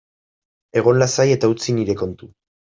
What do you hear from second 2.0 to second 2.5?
kontu.